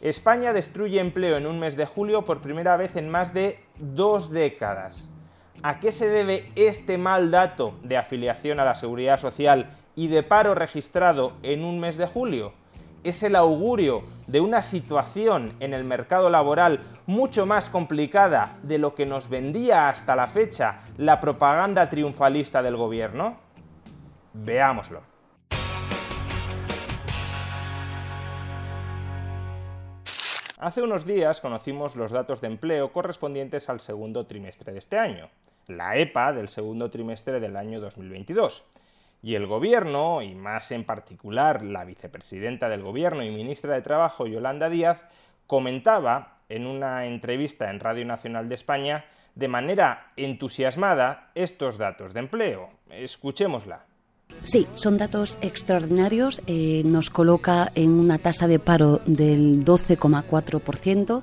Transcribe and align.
España 0.00 0.52
destruye 0.52 1.00
empleo 1.00 1.36
en 1.36 1.46
un 1.46 1.58
mes 1.58 1.76
de 1.76 1.86
julio 1.86 2.24
por 2.24 2.40
primera 2.40 2.76
vez 2.76 2.96
en 2.96 3.08
más 3.08 3.34
de 3.34 3.58
dos 3.78 4.30
décadas. 4.30 5.10
¿A 5.62 5.78
qué 5.78 5.92
se 5.92 6.08
debe 6.08 6.50
este 6.56 6.96
mal 6.96 7.30
dato 7.30 7.74
de 7.82 7.98
afiliación 7.98 8.60
a 8.60 8.64
la 8.64 8.74
seguridad 8.74 9.18
social 9.18 9.70
y 9.94 10.08
de 10.08 10.22
paro 10.22 10.54
registrado 10.54 11.32
en 11.42 11.64
un 11.64 11.80
mes 11.80 11.96
de 11.96 12.06
julio? 12.06 12.54
es 13.04 13.22
el 13.22 13.34
augurio 13.36 14.02
de 14.26 14.40
una 14.40 14.62
situación 14.62 15.54
en 15.60 15.72
el 15.72 15.84
mercado 15.84 16.28
laboral 16.30 16.80
mucho 17.06 17.46
más 17.46 17.70
complicada 17.70 18.58
de 18.62 18.78
lo 18.78 18.94
que 18.94 19.06
nos 19.06 19.28
vendía 19.28 19.88
hasta 19.88 20.14
la 20.14 20.26
fecha 20.26 20.80
la 20.98 21.20
propaganda 21.20 21.88
triunfalista 21.88 22.62
del 22.62 22.76
gobierno? 22.76 23.38
Veámoslo. 24.34 25.09
Hace 30.60 30.82
unos 30.82 31.06
días 31.06 31.40
conocimos 31.40 31.96
los 31.96 32.10
datos 32.10 32.42
de 32.42 32.48
empleo 32.48 32.92
correspondientes 32.92 33.70
al 33.70 33.80
segundo 33.80 34.26
trimestre 34.26 34.74
de 34.74 34.78
este 34.78 34.98
año, 34.98 35.30
la 35.66 35.96
EPA 35.96 36.34
del 36.34 36.50
segundo 36.50 36.90
trimestre 36.90 37.40
del 37.40 37.56
año 37.56 37.80
2022. 37.80 38.64
Y 39.22 39.36
el 39.36 39.46
gobierno, 39.46 40.20
y 40.20 40.34
más 40.34 40.70
en 40.70 40.84
particular 40.84 41.62
la 41.62 41.86
vicepresidenta 41.86 42.68
del 42.68 42.82
gobierno 42.82 43.22
y 43.22 43.30
ministra 43.30 43.72
de 43.72 43.80
Trabajo, 43.80 44.26
Yolanda 44.26 44.68
Díaz, 44.68 45.06
comentaba 45.46 46.40
en 46.50 46.66
una 46.66 47.06
entrevista 47.06 47.70
en 47.70 47.80
Radio 47.80 48.04
Nacional 48.04 48.50
de 48.50 48.56
España 48.56 49.06
de 49.34 49.48
manera 49.48 50.12
entusiasmada 50.16 51.30
estos 51.34 51.78
datos 51.78 52.12
de 52.12 52.20
empleo. 52.20 52.68
Escuchémosla. 52.90 53.86
Sí, 54.42 54.66
son 54.74 54.96
datos 54.96 55.36
extraordinarios. 55.42 56.40
Eh, 56.46 56.82
nos 56.86 57.10
coloca 57.10 57.70
en 57.74 57.90
una 57.90 58.18
tasa 58.18 58.48
de 58.48 58.58
paro 58.58 59.00
del 59.06 59.64
12,4%. 59.64 61.22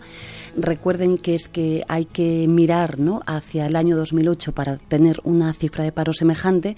Recuerden 0.55 1.17
que 1.17 1.35
es 1.35 1.49
que 1.49 1.83
hay 1.87 2.05
que 2.05 2.47
mirar 2.47 2.99
¿no? 2.99 3.21
hacia 3.25 3.65
el 3.65 3.75
año 3.75 3.97
2008 3.97 4.53
para 4.53 4.77
tener 4.77 5.19
una 5.23 5.53
cifra 5.53 5.83
de 5.83 5.91
paro 5.91 6.13
semejante 6.13 6.77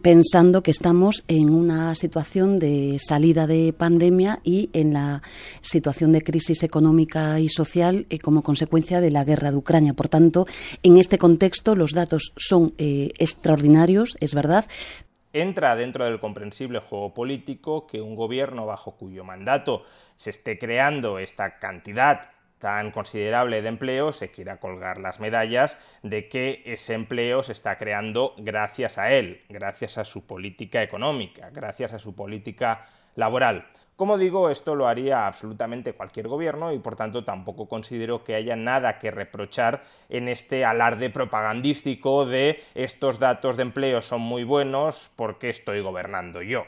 pensando 0.00 0.62
que 0.62 0.70
estamos 0.70 1.24
en 1.26 1.50
una 1.50 1.94
situación 1.94 2.58
de 2.58 2.98
salida 3.00 3.46
de 3.46 3.72
pandemia 3.72 4.40
y 4.44 4.70
en 4.72 4.92
la 4.92 5.22
situación 5.60 6.12
de 6.12 6.22
crisis 6.22 6.62
económica 6.62 7.40
y 7.40 7.48
social 7.48 8.06
eh, 8.08 8.18
como 8.18 8.42
consecuencia 8.42 9.00
de 9.00 9.10
la 9.10 9.24
guerra 9.24 9.50
de 9.50 9.56
Ucrania. 9.56 9.94
Por 9.94 10.08
tanto, 10.08 10.46
en 10.82 10.98
este 10.98 11.18
contexto 11.18 11.74
los 11.74 11.92
datos 11.92 12.32
son 12.36 12.74
eh, 12.78 13.10
extraordinarios, 13.18 14.16
es 14.20 14.34
verdad. 14.34 14.66
Entra 15.32 15.76
dentro 15.76 16.04
del 16.04 16.20
comprensible 16.20 16.80
juego 16.80 17.14
político 17.14 17.86
que 17.86 18.00
un 18.00 18.16
gobierno 18.16 18.66
bajo 18.66 18.96
cuyo 18.96 19.24
mandato 19.24 19.84
se 20.14 20.30
esté 20.30 20.58
creando 20.58 21.18
esta 21.18 21.58
cantidad 21.58 22.30
tan 22.62 22.92
considerable 22.92 23.60
de 23.60 23.68
empleo 23.68 24.12
se 24.12 24.30
quiera 24.30 24.60
colgar 24.60 24.98
las 24.98 25.18
medallas 25.18 25.76
de 26.04 26.28
que 26.28 26.62
ese 26.64 26.94
empleo 26.94 27.42
se 27.42 27.50
está 27.50 27.76
creando 27.76 28.34
gracias 28.38 28.98
a 28.98 29.12
él, 29.12 29.42
gracias 29.48 29.98
a 29.98 30.04
su 30.04 30.26
política 30.28 30.80
económica, 30.80 31.50
gracias 31.50 31.92
a 31.92 31.98
su 31.98 32.14
política 32.14 32.86
laboral. 33.16 33.66
Como 33.96 34.16
digo, 34.16 34.48
esto 34.48 34.74
lo 34.74 34.88
haría 34.88 35.26
absolutamente 35.26 35.92
cualquier 35.92 36.26
gobierno 36.26 36.72
y 36.72 36.78
por 36.78 36.96
tanto 36.96 37.24
tampoco 37.24 37.68
considero 37.68 38.24
que 38.24 38.34
haya 38.34 38.56
nada 38.56 38.98
que 38.98 39.10
reprochar 39.10 39.84
en 40.08 40.28
este 40.28 40.64
alarde 40.64 41.10
propagandístico 41.10 42.24
de 42.24 42.62
estos 42.74 43.18
datos 43.18 43.56
de 43.56 43.62
empleo 43.62 44.00
son 44.00 44.22
muy 44.22 44.44
buenos 44.44 45.10
porque 45.14 45.50
estoy 45.50 45.82
gobernando 45.82 46.42
yo. 46.42 46.64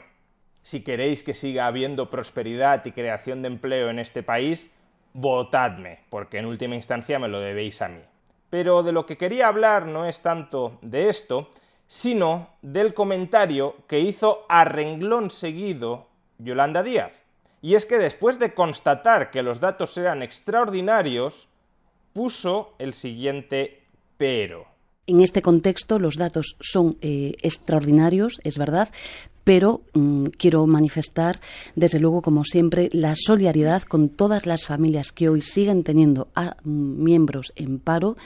Si 0.61 0.83
queréis 0.83 1.23
que 1.23 1.33
siga 1.33 1.67
habiendo 1.67 2.09
prosperidad 2.09 2.85
y 2.85 2.91
creación 2.91 3.41
de 3.41 3.47
empleo 3.47 3.89
en 3.89 3.99
este 3.99 4.23
país, 4.23 4.75
votadme, 5.13 5.99
porque 6.09 6.37
en 6.37 6.45
última 6.45 6.75
instancia 6.75 7.19
me 7.19 7.27
lo 7.27 7.39
debéis 7.39 7.81
a 7.81 7.87
mí. 7.87 8.01
Pero 8.49 8.83
de 8.83 8.91
lo 8.91 9.05
que 9.05 9.17
quería 9.17 9.47
hablar 9.47 9.87
no 9.87 10.05
es 10.05 10.21
tanto 10.21 10.77
de 10.81 11.09
esto, 11.09 11.49
sino 11.87 12.49
del 12.61 12.93
comentario 12.93 13.75
que 13.87 13.99
hizo 13.99 14.45
a 14.49 14.65
renglón 14.65 15.29
seguido 15.29 16.07
Yolanda 16.39 16.83
Díaz. 16.83 17.11
Y 17.61 17.75
es 17.75 17.85
que 17.85 17.97
después 17.97 18.39
de 18.39 18.53
constatar 18.53 19.31
que 19.31 19.41
los 19.41 19.59
datos 19.59 19.97
eran 19.97 20.21
extraordinarios, 20.21 21.47
puso 22.13 22.75
el 22.79 22.93
siguiente 22.93 23.83
pero. 24.17 24.67
En 25.07 25.21
este 25.21 25.41
contexto 25.41 25.99
los 25.99 26.15
datos 26.15 26.57
son 26.59 26.97
eh, 27.01 27.33
extraordinarios, 27.41 28.39
es 28.43 28.57
verdad, 28.57 28.89
pero 29.43 29.81
mm, 29.93 30.25
quiero 30.37 30.65
manifestar, 30.65 31.39
desde 31.75 31.99
luego, 31.99 32.21
como 32.21 32.43
siempre, 32.43 32.89
la 32.91 33.13
solidaridad 33.15 33.83
con 33.83 34.09
todas 34.09 34.45
las 34.45 34.65
familias 34.65 35.11
que 35.11 35.29
hoy 35.29 35.41
siguen 35.41 35.83
teniendo 35.83 36.27
a 36.35 36.57
mm, 36.63 37.03
miembros 37.03 37.53
en 37.55 37.79
paro 37.79 38.17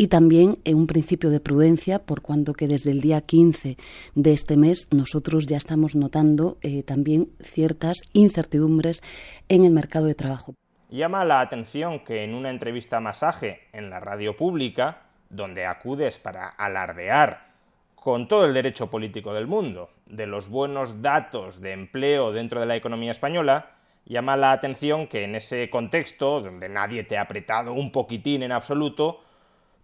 y 0.00 0.08
también 0.08 0.56
en 0.64 0.78
un 0.78 0.86
principio 0.86 1.28
de 1.28 1.40
prudencia, 1.40 1.98
por 1.98 2.22
cuanto 2.22 2.54
que 2.54 2.66
desde 2.66 2.90
el 2.90 3.02
día 3.02 3.20
15 3.20 3.76
de 4.14 4.32
este 4.32 4.56
mes 4.56 4.88
nosotros 4.90 5.44
ya 5.46 5.58
estamos 5.58 5.94
notando 5.94 6.56
eh, 6.62 6.82
también 6.82 7.28
ciertas 7.42 7.98
incertidumbres 8.14 9.02
en 9.50 9.66
el 9.66 9.72
mercado 9.72 10.06
de 10.06 10.14
trabajo. 10.14 10.54
Llama 10.88 11.26
la 11.26 11.42
atención 11.42 12.00
que 12.02 12.24
en 12.24 12.34
una 12.34 12.48
entrevista 12.48 12.98
masaje 12.98 13.68
en 13.74 13.90
la 13.90 14.00
radio 14.00 14.34
pública, 14.34 15.02
donde 15.28 15.66
acudes 15.66 16.18
para 16.18 16.48
alardear 16.48 17.50
con 17.94 18.26
todo 18.26 18.46
el 18.46 18.54
derecho 18.54 18.90
político 18.90 19.34
del 19.34 19.48
mundo, 19.48 19.90
de 20.06 20.26
los 20.26 20.48
buenos 20.48 21.02
datos 21.02 21.60
de 21.60 21.72
empleo 21.72 22.32
dentro 22.32 22.58
de 22.58 22.64
la 22.64 22.76
economía 22.76 23.12
española, 23.12 23.72
llama 24.06 24.38
la 24.38 24.52
atención 24.52 25.08
que 25.08 25.24
en 25.24 25.34
ese 25.34 25.68
contexto, 25.68 26.40
donde 26.40 26.70
nadie 26.70 27.04
te 27.04 27.18
ha 27.18 27.20
apretado 27.20 27.74
un 27.74 27.92
poquitín 27.92 28.42
en 28.42 28.52
absoluto, 28.52 29.24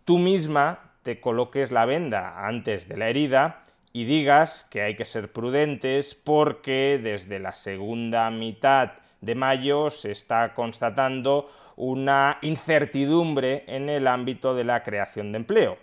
tú 0.06 0.19
misma 0.19 0.93
te 1.03 1.21
coloques 1.21 1.71
la 1.72 1.84
venda 1.84 2.47
antes 2.47 2.89
de 2.89 2.97
la 2.97 3.09
herida 3.09 3.67
y 3.93 4.05
digas 4.05 4.67
que 4.71 4.83
hay 4.83 4.97
que 4.97 5.05
ser 5.05 5.33
prudentes 5.33 6.15
porque 6.15 6.99
desde 7.03 7.41
la 7.41 7.55
segunda 7.55 8.31
mitad 8.31 8.93
de 9.21 9.34
mayo 9.34 9.91
se 9.91 10.12
está 10.12 10.55
constatando 10.55 11.50
una 11.75 12.39
incertidumbre 12.43 13.65
en 13.67 13.89
el 13.89 14.06
ámbito 14.06 14.55
de 14.55 14.65
la 14.65 14.84
creación 14.84 15.33
de 15.33 15.39
empleo. 15.39 15.78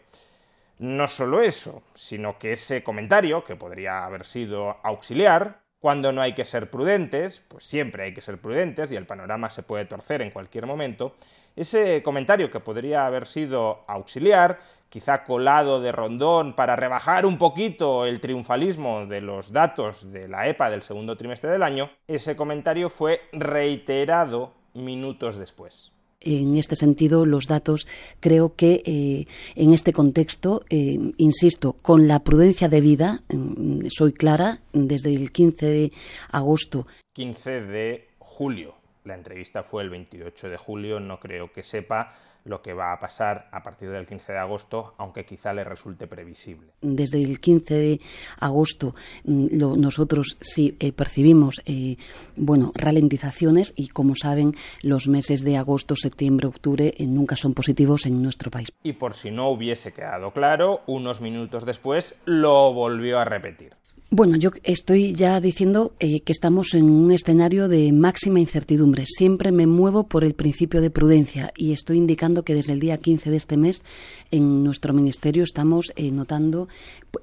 No 0.79 1.07
solo 1.09 1.41
eso, 1.41 1.83
sino 1.93 2.39
que 2.39 2.53
ese 2.53 2.81
comentario, 2.81 3.43
que 3.43 3.57
podría 3.57 4.05
haber 4.05 4.25
sido 4.25 4.77
auxiliar, 4.83 5.59
cuando 5.83 6.13
no 6.13 6.21
hay 6.21 6.31
que 6.31 6.45
ser 6.45 6.71
prudentes, 6.71 7.41
pues 7.49 7.65
siempre 7.65 8.05
hay 8.05 8.13
que 8.13 8.21
ser 8.21 8.37
prudentes 8.37 8.93
y 8.93 8.95
el 8.95 9.05
panorama 9.05 9.49
se 9.49 9.63
puede 9.63 9.83
torcer 9.83 10.21
en 10.21 10.31
cualquier 10.31 10.65
momento, 10.65 11.17
ese 11.57 12.01
comentario 12.01 12.49
que 12.49 12.61
podría 12.61 13.05
haber 13.05 13.27
sido 13.27 13.83
auxiliar, 13.85 14.61
quizá 14.87 15.25
colado 15.25 15.81
de 15.81 15.91
rondón 15.91 16.53
para 16.53 16.77
rebajar 16.77 17.25
un 17.25 17.37
poquito 17.37 18.05
el 18.05 18.21
triunfalismo 18.21 19.07
de 19.07 19.19
los 19.19 19.51
datos 19.51 20.09
de 20.09 20.29
la 20.29 20.47
EPA 20.47 20.69
del 20.69 20.83
segundo 20.83 21.17
trimestre 21.17 21.49
del 21.49 21.63
año, 21.63 21.91
ese 22.07 22.37
comentario 22.37 22.89
fue 22.89 23.19
reiterado 23.33 24.53
minutos 24.73 25.35
después 25.35 25.92
en 26.23 26.57
este 26.57 26.75
sentido, 26.75 27.25
los 27.25 27.47
datos 27.47 27.87
creo 28.19 28.55
que 28.55 28.81
eh, 28.85 29.27
en 29.55 29.73
este 29.73 29.93
contexto, 29.93 30.63
eh, 30.69 30.97
insisto, 31.17 31.73
con 31.73 32.07
la 32.07 32.19
prudencia 32.23 32.69
debida, 32.69 33.23
mm, 33.29 33.87
soy 33.89 34.13
clara, 34.13 34.59
desde 34.73 35.13
el 35.13 35.31
15 35.31 35.65
de 35.65 35.91
agosto. 36.31 36.87
15 37.13 37.61
de 37.61 38.07
julio. 38.19 38.75
La 39.03 39.15
entrevista 39.15 39.63
fue 39.63 39.83
el 39.83 39.89
28 39.89 40.49
de 40.49 40.57
julio, 40.57 40.99
no 40.99 41.19
creo 41.19 41.51
que 41.51 41.61
sepa 41.61 42.13
lo 42.45 42.61
que 42.61 42.73
va 42.73 42.91
a 42.91 42.99
pasar 42.99 43.47
a 43.51 43.63
partir 43.63 43.89
del 43.89 44.05
15 44.05 44.33
de 44.33 44.39
agosto, 44.39 44.93
aunque 44.97 45.25
quizá 45.25 45.53
le 45.53 45.63
resulte 45.63 46.07
previsible. 46.07 46.73
Desde 46.81 47.23
el 47.23 47.39
15 47.39 47.73
de 47.73 48.01
agosto 48.39 48.95
mm, 49.23 49.79
nosotros 49.79 50.37
sí 50.41 50.75
eh, 50.79 50.91
percibimos 50.91 51.61
eh, 51.65 51.97
bueno, 52.35 52.71
ralentizaciones 52.75 53.73
y, 53.75 53.87
como 53.89 54.15
saben, 54.15 54.53
los 54.81 55.07
meses 55.07 55.43
de 55.43 55.57
agosto, 55.57 55.95
septiembre, 55.95 56.47
octubre 56.47 56.93
eh, 56.97 57.05
nunca 57.07 57.35
son 57.35 57.53
positivos 57.53 58.05
en 58.05 58.21
nuestro 58.21 58.51
país. 58.51 58.71
Y 58.83 58.93
por 58.93 59.13
si 59.13 59.31
no 59.31 59.49
hubiese 59.49 59.93
quedado 59.93 60.31
claro, 60.31 60.81
unos 60.87 61.21
minutos 61.21 61.65
después 61.65 62.19
lo 62.25 62.73
volvió 62.73 63.19
a 63.19 63.25
repetir. 63.25 63.75
Bueno, 64.15 64.37
yo 64.37 64.51
estoy 64.61 65.15
ya 65.15 65.41
diciendo 65.41 65.95
eh, 65.99 66.21
que 66.21 66.33
estamos 66.33 66.75
en 66.75 66.83
un 66.83 67.11
escenario 67.11 67.67
de 67.67 67.91
máxima 67.91 68.39
incertidumbre. 68.39 69.05
Siempre 69.07 69.51
me 69.51 69.65
muevo 69.65 70.03
por 70.03 70.23
el 70.23 70.35
principio 70.35 70.81
de 70.81 70.91
prudencia 70.91 71.51
y 71.57 71.73
estoy 71.73 71.97
indicando 71.97 72.43
que 72.43 72.53
desde 72.53 72.73
el 72.73 72.79
día 72.79 72.99
15 72.99 73.31
de 73.31 73.37
este 73.37 73.57
mes 73.57 73.83
en 74.29 74.63
nuestro 74.63 74.93
ministerio 74.93 75.43
estamos 75.43 75.91
eh, 75.95 76.11
notando 76.11 76.67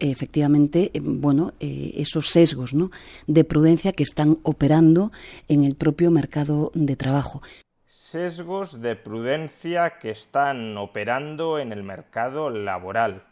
efectivamente, 0.00 0.90
eh, 0.92 1.00
bueno, 1.00 1.52
esos 1.60 2.28
sesgos 2.28 2.74
¿no? 2.74 2.90
de 3.28 3.44
prudencia 3.44 3.92
que 3.92 4.02
están 4.02 4.38
operando 4.42 5.12
en 5.46 5.62
el 5.62 5.76
propio 5.76 6.10
mercado 6.10 6.72
de 6.74 6.96
trabajo. 6.96 7.40
Sesgos 7.86 8.80
de 8.80 8.96
prudencia 8.96 9.98
que 10.00 10.10
están 10.10 10.76
operando 10.76 11.60
en 11.60 11.70
el 11.70 11.84
mercado 11.84 12.50
laboral 12.50 13.29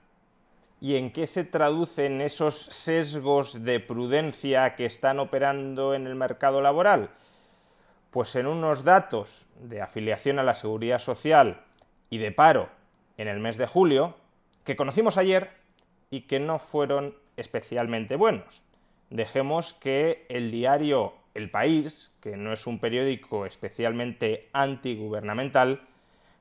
y 0.80 0.96
en 0.96 1.12
qué 1.12 1.26
se 1.26 1.44
traducen 1.44 2.20
esos 2.20 2.56
sesgos 2.56 3.64
de 3.64 3.80
prudencia 3.80 4.76
que 4.76 4.86
están 4.86 5.19
operando 5.19 5.94
en 5.94 6.06
el 6.06 6.14
mercado 6.14 6.60
laboral? 6.60 7.10
Pues 8.10 8.36
en 8.36 8.46
unos 8.46 8.84
datos 8.84 9.48
de 9.60 9.82
afiliación 9.82 10.38
a 10.38 10.42
la 10.42 10.54
seguridad 10.54 10.98
social 10.98 11.62
y 12.10 12.19
de 12.19 12.32
paro 12.32 12.69
en 13.16 13.28
el 13.28 13.40
mes 13.40 13.58
de 13.58 13.66
julio, 13.66 14.14
que 14.64 14.76
conocimos 14.76 15.16
ayer 15.16 15.50
y 16.10 16.22
que 16.22 16.38
no 16.40 16.58
fueron 16.58 17.14
especialmente 17.36 18.16
buenos. 18.16 18.62
Dejemos 19.10 19.72
que 19.72 20.26
el 20.28 20.50
diario 20.50 21.14
El 21.34 21.50
País, 21.50 22.14
que 22.20 22.36
no 22.36 22.52
es 22.52 22.66
un 22.66 22.78
periódico 22.78 23.46
especialmente 23.46 24.48
antigubernamental, 24.52 25.82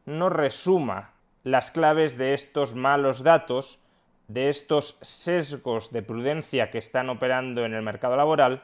nos 0.05 0.31
resuma 0.31 1.13
las 1.43 1.71
claves 1.71 2.17
de 2.17 2.33
estos 2.33 2.75
malos 2.75 3.23
datos 3.23 3.79
de 4.27 4.49
estos 4.49 4.97
sesgos 5.01 5.91
de 5.91 6.01
prudencia 6.01 6.69
que 6.71 6.77
están 6.77 7.09
operando 7.09 7.65
en 7.65 7.73
el 7.73 7.81
mercado 7.81 8.17
laboral 8.17 8.63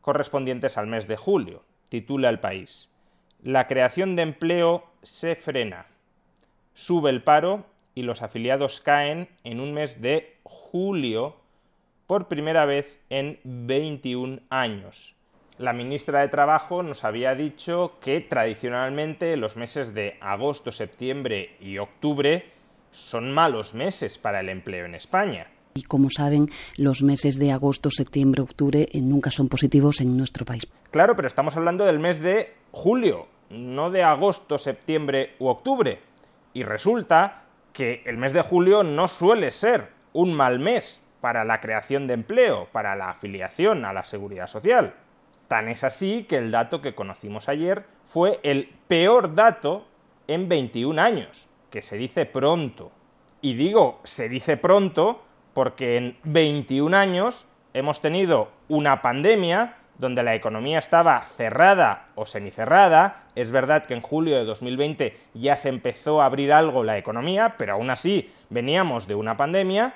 correspondientes 0.00 0.78
al 0.78 0.86
mes 0.86 1.06
de 1.08 1.16
julio. 1.16 1.62
Titula 1.88 2.28
el 2.28 2.40
país. 2.40 2.90
La 3.42 3.66
creación 3.66 4.16
de 4.16 4.22
empleo 4.22 4.86
se 5.02 5.36
frena. 5.36 5.86
Sube 6.74 7.10
el 7.10 7.22
paro 7.22 7.66
y 7.94 8.02
los 8.02 8.22
afiliados 8.22 8.80
caen 8.80 9.28
en 9.44 9.60
un 9.60 9.72
mes 9.72 10.00
de 10.00 10.36
julio 10.42 11.36
por 12.06 12.28
primera 12.28 12.64
vez 12.64 13.00
en 13.10 13.40
21 13.44 14.40
años. 14.48 15.14
La 15.58 15.72
ministra 15.72 16.20
de 16.20 16.28
Trabajo 16.28 16.82
nos 16.82 17.02
había 17.04 17.34
dicho 17.34 17.98
que 18.00 18.20
tradicionalmente 18.20 19.36
los 19.36 19.56
meses 19.56 19.94
de 19.94 20.18
agosto, 20.20 20.70
septiembre 20.70 21.56
y 21.60 21.78
octubre 21.78 22.55
son 22.96 23.30
malos 23.30 23.74
meses 23.74 24.16
para 24.16 24.40
el 24.40 24.48
empleo 24.48 24.86
en 24.86 24.94
España. 24.94 25.48
Y 25.74 25.82
como 25.82 26.08
saben, 26.10 26.48
los 26.76 27.02
meses 27.02 27.38
de 27.38 27.52
agosto, 27.52 27.90
septiembre, 27.90 28.40
octubre 28.40 28.88
eh, 28.90 29.00
nunca 29.02 29.30
son 29.30 29.48
positivos 29.48 30.00
en 30.00 30.16
nuestro 30.16 30.46
país. 30.46 30.66
Claro, 30.90 31.14
pero 31.14 31.28
estamos 31.28 31.56
hablando 31.56 31.84
del 31.84 31.98
mes 31.98 32.20
de 32.20 32.54
julio, 32.72 33.28
no 33.50 33.90
de 33.90 34.02
agosto, 34.02 34.56
septiembre 34.56 35.34
u 35.38 35.48
octubre. 35.48 36.00
Y 36.54 36.62
resulta 36.62 37.42
que 37.74 38.02
el 38.06 38.16
mes 38.16 38.32
de 38.32 38.40
julio 38.40 38.82
no 38.82 39.08
suele 39.08 39.50
ser 39.50 39.90
un 40.14 40.32
mal 40.32 40.58
mes 40.58 41.02
para 41.20 41.44
la 41.44 41.60
creación 41.60 42.06
de 42.06 42.14
empleo, 42.14 42.68
para 42.72 42.96
la 42.96 43.10
afiliación 43.10 43.84
a 43.84 43.92
la 43.92 44.06
seguridad 44.06 44.48
social. 44.48 44.94
Tan 45.48 45.68
es 45.68 45.84
así 45.84 46.24
que 46.24 46.38
el 46.38 46.50
dato 46.50 46.80
que 46.80 46.94
conocimos 46.94 47.50
ayer 47.50 47.84
fue 48.06 48.40
el 48.42 48.70
peor 48.88 49.34
dato 49.34 49.86
en 50.26 50.48
21 50.48 51.00
años 51.00 51.46
que 51.70 51.82
se 51.82 51.96
dice 51.96 52.26
pronto. 52.26 52.92
Y 53.40 53.54
digo, 53.54 54.00
se 54.04 54.28
dice 54.28 54.56
pronto 54.56 55.22
porque 55.52 55.96
en 55.96 56.16
21 56.24 56.96
años 56.96 57.46
hemos 57.74 58.00
tenido 58.00 58.50
una 58.68 59.02
pandemia 59.02 59.76
donde 59.98 60.22
la 60.22 60.34
economía 60.34 60.78
estaba 60.78 61.20
cerrada 61.36 62.08
o 62.14 62.26
semicerrada. 62.26 63.24
Es 63.34 63.50
verdad 63.50 63.86
que 63.86 63.94
en 63.94 64.00
julio 64.00 64.36
de 64.36 64.44
2020 64.44 65.16
ya 65.34 65.56
se 65.56 65.68
empezó 65.68 66.20
a 66.20 66.26
abrir 66.26 66.52
algo 66.52 66.84
la 66.84 66.98
economía, 66.98 67.56
pero 67.56 67.74
aún 67.74 67.90
así 67.90 68.30
veníamos 68.50 69.06
de 69.06 69.14
una 69.14 69.36
pandemia 69.36 69.94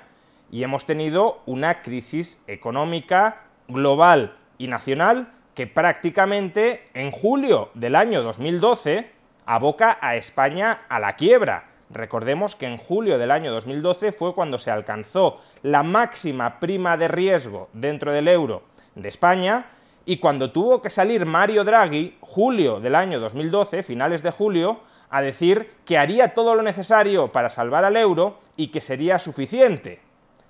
y 0.51 0.63
hemos 0.63 0.85
tenido 0.85 1.41
una 1.45 1.81
crisis 1.81 2.43
económica 2.47 3.43
global 3.67 4.35
y 4.57 4.67
nacional 4.67 5.31
que 5.55 5.67
prácticamente 5.67 6.85
en 6.93 7.11
julio 7.11 7.71
del 7.73 7.95
año 7.95 8.21
2012 8.23 9.11
aboca 9.51 9.97
a 9.99 10.15
España 10.15 10.83
a 10.87 10.97
la 11.01 11.17
quiebra. 11.17 11.65
Recordemos 11.89 12.55
que 12.55 12.67
en 12.67 12.77
julio 12.77 13.17
del 13.17 13.31
año 13.31 13.51
2012 13.51 14.13
fue 14.13 14.33
cuando 14.33 14.59
se 14.59 14.71
alcanzó 14.71 15.41
la 15.61 15.83
máxima 15.83 16.61
prima 16.61 16.95
de 16.95 17.09
riesgo 17.09 17.67
dentro 17.73 18.13
del 18.13 18.29
euro 18.29 18.63
de 18.95 19.09
España 19.09 19.65
y 20.05 20.19
cuando 20.19 20.53
tuvo 20.53 20.81
que 20.81 20.89
salir 20.89 21.25
Mario 21.25 21.65
Draghi, 21.65 22.17
julio 22.21 22.79
del 22.79 22.95
año 22.95 23.19
2012, 23.19 23.83
finales 23.83 24.23
de 24.23 24.31
julio, 24.31 24.79
a 25.09 25.21
decir 25.21 25.73
que 25.83 25.97
haría 25.97 26.33
todo 26.33 26.55
lo 26.55 26.61
necesario 26.61 27.33
para 27.33 27.49
salvar 27.49 27.83
al 27.83 27.97
euro 27.97 28.39
y 28.55 28.69
que 28.69 28.79
sería 28.79 29.19
suficiente. 29.19 29.99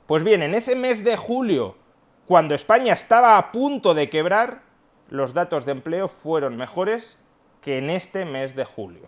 Pues 0.06 0.24
bien, 0.24 0.44
en 0.44 0.54
ese 0.54 0.76
mes 0.76 1.04
de 1.04 1.18
julio, 1.18 1.76
cuando 2.28 2.54
España 2.54 2.94
estaba 2.94 3.40
a 3.40 3.52
punto 3.52 3.96
de 3.96 4.12
quebrar, 4.12 4.62
los 5.10 5.34
datos 5.34 5.66
de 5.66 5.72
empleo 5.72 6.08
fueron 6.08 6.56
mejores 6.56 7.18
que 7.62 7.78
en 7.78 7.90
este 7.90 8.26
mes 8.26 8.56
de 8.56 8.66
julio. 8.66 9.08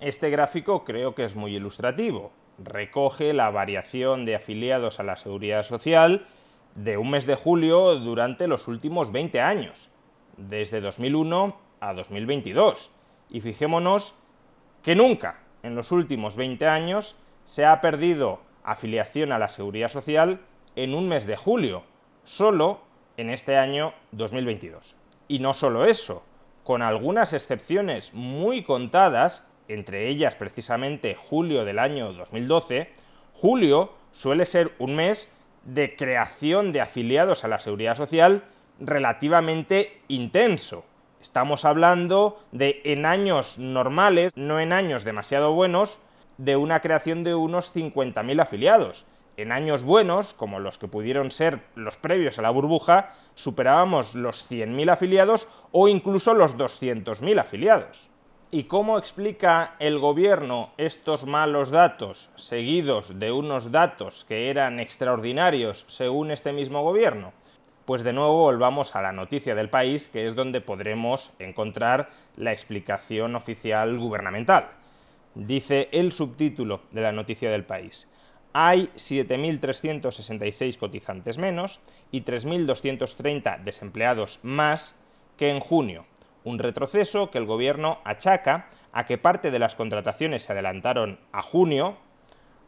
Este 0.00 0.30
gráfico 0.30 0.84
creo 0.84 1.14
que 1.14 1.24
es 1.24 1.34
muy 1.34 1.56
ilustrativo. 1.56 2.30
Recoge 2.58 3.32
la 3.32 3.50
variación 3.50 4.24
de 4.26 4.36
afiliados 4.36 5.00
a 5.00 5.04
la 5.04 5.16
seguridad 5.16 5.62
social 5.62 6.26
de 6.74 6.96
un 6.96 7.10
mes 7.10 7.26
de 7.26 7.34
julio 7.34 7.96
durante 7.96 8.46
los 8.46 8.68
últimos 8.68 9.10
20 9.10 9.40
años, 9.40 9.88
desde 10.36 10.80
2001 10.80 11.56
a 11.80 11.94
2022. 11.94 12.92
Y 13.30 13.40
fijémonos 13.40 14.14
que 14.82 14.94
nunca 14.94 15.42
en 15.62 15.74
los 15.74 15.90
últimos 15.90 16.36
20 16.36 16.66
años 16.66 17.16
se 17.44 17.64
ha 17.64 17.80
perdido 17.80 18.40
afiliación 18.62 19.32
a 19.32 19.38
la 19.38 19.48
seguridad 19.48 19.88
social 19.88 20.40
en 20.76 20.94
un 20.94 21.08
mes 21.08 21.26
de 21.26 21.36
julio, 21.36 21.82
solo 22.24 22.80
en 23.16 23.30
este 23.30 23.56
año 23.56 23.94
2022. 24.12 24.94
Y 25.26 25.40
no 25.40 25.54
solo 25.54 25.84
eso, 25.84 26.22
con 26.68 26.82
algunas 26.82 27.32
excepciones 27.32 28.12
muy 28.12 28.62
contadas, 28.62 29.48
entre 29.68 30.06
ellas 30.08 30.34
precisamente 30.34 31.14
julio 31.14 31.64
del 31.64 31.78
año 31.78 32.12
2012, 32.12 32.92
julio 33.32 33.94
suele 34.12 34.44
ser 34.44 34.72
un 34.78 34.94
mes 34.94 35.32
de 35.64 35.96
creación 35.96 36.72
de 36.72 36.82
afiliados 36.82 37.42
a 37.42 37.48
la 37.48 37.58
seguridad 37.58 37.96
social 37.96 38.44
relativamente 38.80 40.02
intenso. 40.08 40.84
Estamos 41.22 41.64
hablando 41.64 42.38
de 42.52 42.82
en 42.84 43.06
años 43.06 43.58
normales, 43.58 44.34
no 44.36 44.60
en 44.60 44.74
años 44.74 45.04
demasiado 45.04 45.54
buenos, 45.54 46.00
de 46.36 46.56
una 46.56 46.80
creación 46.80 47.24
de 47.24 47.34
unos 47.34 47.74
50.000 47.74 48.42
afiliados 48.42 49.06
en 49.38 49.52
años 49.52 49.84
buenos, 49.84 50.34
como 50.34 50.58
los 50.58 50.78
que 50.78 50.88
pudieron 50.88 51.30
ser 51.30 51.60
los 51.76 51.96
previos 51.96 52.38
a 52.38 52.42
la 52.42 52.50
burbuja, 52.50 53.14
superábamos 53.36 54.16
los 54.16 54.50
100.000 54.50 54.90
afiliados 54.90 55.48
o 55.70 55.86
incluso 55.86 56.34
los 56.34 56.58
200.000 56.58 57.38
afiliados. 57.38 58.10
¿Y 58.50 58.64
cómo 58.64 58.98
explica 58.98 59.76
el 59.78 60.00
gobierno 60.00 60.72
estos 60.76 61.24
malos 61.24 61.70
datos 61.70 62.30
seguidos 62.34 63.20
de 63.20 63.30
unos 63.30 63.70
datos 63.70 64.24
que 64.24 64.50
eran 64.50 64.80
extraordinarios 64.80 65.84
según 65.86 66.32
este 66.32 66.52
mismo 66.52 66.82
gobierno? 66.82 67.32
Pues 67.84 68.02
de 68.02 68.12
nuevo 68.12 68.38
volvamos 68.38 68.96
a 68.96 69.02
la 69.02 69.12
noticia 69.12 69.54
del 69.54 69.70
país, 69.70 70.08
que 70.08 70.26
es 70.26 70.34
donde 70.34 70.60
podremos 70.60 71.30
encontrar 71.38 72.10
la 72.36 72.52
explicación 72.52 73.36
oficial 73.36 73.98
gubernamental. 73.98 74.70
Dice 75.36 75.88
el 75.92 76.10
subtítulo 76.10 76.80
de 76.90 77.02
la 77.02 77.12
noticia 77.12 77.52
del 77.52 77.64
país 77.64 78.08
hay 78.52 78.90
7.366 78.96 80.78
cotizantes 80.78 81.38
menos 81.38 81.80
y 82.10 82.22
3.230 82.22 83.62
desempleados 83.62 84.40
más 84.42 84.94
que 85.36 85.50
en 85.50 85.60
junio, 85.60 86.06
un 86.44 86.58
retroceso 86.58 87.30
que 87.30 87.38
el 87.38 87.46
Gobierno 87.46 87.98
achaca 88.04 88.68
a 88.92 89.06
que 89.06 89.18
parte 89.18 89.50
de 89.50 89.58
las 89.58 89.76
contrataciones 89.76 90.42
se 90.42 90.52
adelantaron 90.52 91.20
a 91.32 91.42
junio, 91.42 91.98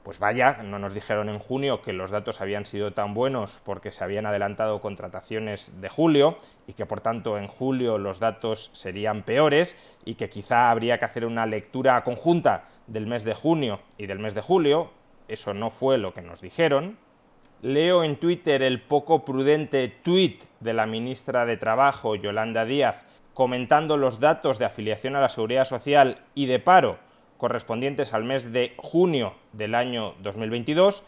pues 0.03 0.19
vaya, 0.19 0.63
no 0.63 0.79
nos 0.79 0.95
dijeron 0.95 1.29
en 1.29 1.39
junio 1.39 1.83
que 1.83 1.93
los 1.93 2.11
datos 2.11 2.41
habían 2.41 2.65
sido 2.65 2.93
tan 2.93 3.13
buenos 3.13 3.61
porque 3.65 3.93
se 3.93 4.03
habían 4.05 4.27
adelantado 4.27 4.81
contrataciones 4.81 5.81
de 5.81 5.89
julio 5.89 6.39
y 6.67 6.73
que 6.73 6.87
por 6.87 7.01
tanto 7.01 7.37
en 7.37 7.49
julio 7.49 7.99
los 7.99 8.19
datos 8.19 8.71
serían 8.73 9.23
peores 9.23 9.77
y 10.05 10.15
que 10.15 10.31
quizá 10.31 10.71
habría 10.71 10.99
que 10.99 11.05
hacer 11.05 11.27
una 11.27 11.47
lectura 11.47 12.03
conjunta 12.03 12.69
del 12.87 13.07
mes 13.07 13.25
de 13.25 13.35
junio 13.35 13.81
y 13.99 14.07
del 14.07 14.19
mes 14.19 14.35
de 14.35 14.41
julio, 14.41 14.91
eso 15.31 15.55
no 15.55 15.71
fue 15.71 15.97
lo 15.97 16.13
que 16.13 16.23
nos 16.23 16.41
dijeron. 16.41 16.99
Leo 17.63 18.05
en 18.05 18.17
Twitter 18.17 18.63
el 18.63 18.83
poco 18.83 19.25
prudente 19.25 19.89
tweet 19.89 20.39
de 20.61 20.73
la 20.73 20.87
ministra 20.87 21.47
de 21.47 21.57
Trabajo, 21.57 22.17
Yolanda 22.17 22.65
Díaz, 22.65 23.05
comentando 23.35 23.97
los 23.97 24.19
datos 24.19 24.59
de 24.59 24.65
afiliación 24.65 25.15
a 25.15 25.21
la 25.21 25.29
Seguridad 25.29 25.67
Social 25.67 26.23
y 26.35 26.47
de 26.47 26.59
paro 26.59 26.99
correspondientes 27.37 28.13
al 28.13 28.25
mes 28.25 28.53
de 28.53 28.75
junio 28.77 29.35
del 29.53 29.75
año 29.75 30.15
2022. 30.23 31.03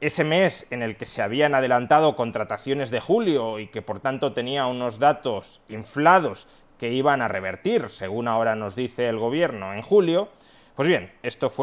ese 0.00 0.24
mes 0.24 0.66
en 0.70 0.82
el 0.82 0.96
que 0.96 1.06
se 1.06 1.22
habían 1.22 1.54
adelantado 1.54 2.16
contrataciones 2.16 2.90
de 2.90 2.98
julio 2.98 3.60
y 3.60 3.68
que 3.68 3.82
por 3.82 4.00
tanto 4.00 4.32
tenía 4.32 4.66
unos 4.66 4.98
datos 4.98 5.62
inflados 5.68 6.48
que 6.76 6.92
iban 6.92 7.22
a 7.22 7.28
revertir, 7.28 7.88
según 7.88 8.26
ahora 8.26 8.56
nos 8.56 8.74
dice 8.74 9.08
el 9.08 9.18
gobierno, 9.18 9.72
en 9.72 9.82
julio, 9.82 10.28
pues 10.74 10.88
bien, 10.88 11.12
esto 11.22 11.50
fue 11.50 11.62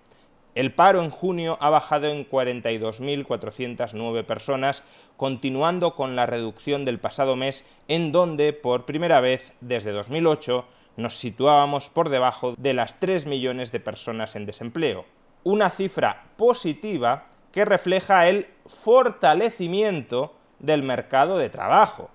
El 0.53 0.73
paro 0.73 1.01
en 1.01 1.11
junio 1.11 1.57
ha 1.61 1.69
bajado 1.69 2.07
en 2.07 2.29
42.409 2.29 4.25
personas, 4.25 4.83
continuando 5.15 5.95
con 5.95 6.17
la 6.17 6.25
reducción 6.25 6.83
del 6.83 6.99
pasado 6.99 7.37
mes, 7.37 7.65
en 7.87 8.11
donde, 8.11 8.51
por 8.51 8.85
primera 8.85 9.21
vez 9.21 9.53
desde 9.61 9.91
2008, 9.91 10.65
nos 10.97 11.15
situábamos 11.15 11.87
por 11.89 12.09
debajo 12.09 12.53
de 12.57 12.73
las 12.73 12.99
3 12.99 13.27
millones 13.27 13.71
de 13.71 13.79
personas 13.79 14.35
en 14.35 14.45
desempleo. 14.45 15.05
Una 15.43 15.69
cifra 15.69 16.25
positiva 16.35 17.27
que 17.53 17.63
refleja 17.63 18.27
el 18.27 18.47
fortalecimiento 18.65 20.35
del 20.59 20.83
mercado 20.83 21.37
de 21.37 21.49
trabajo. 21.49 22.09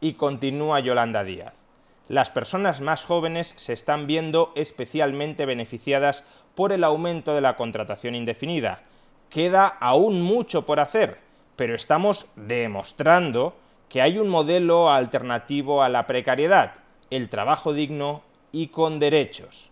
Y 0.00 0.14
continúa 0.14 0.80
Yolanda 0.80 1.24
Díaz. 1.24 1.65
Las 2.08 2.30
personas 2.30 2.80
más 2.80 3.04
jóvenes 3.04 3.54
se 3.56 3.72
están 3.72 4.06
viendo 4.06 4.52
especialmente 4.54 5.44
beneficiadas 5.44 6.24
por 6.54 6.72
el 6.72 6.84
aumento 6.84 7.34
de 7.34 7.40
la 7.40 7.56
contratación 7.56 8.14
indefinida. 8.14 8.82
Queda 9.28 9.66
aún 9.66 10.22
mucho 10.22 10.64
por 10.66 10.78
hacer, 10.78 11.18
pero 11.56 11.74
estamos 11.74 12.28
demostrando 12.36 13.56
que 13.88 14.02
hay 14.02 14.18
un 14.18 14.28
modelo 14.28 14.90
alternativo 14.90 15.82
a 15.82 15.88
la 15.88 16.06
precariedad, 16.06 16.74
el 17.10 17.28
trabajo 17.28 17.72
digno 17.72 18.22
y 18.52 18.68
con 18.68 19.00
derechos. 19.00 19.70